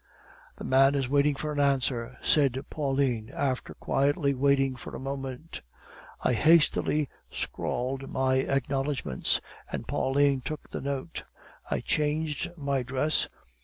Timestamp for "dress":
12.81-13.27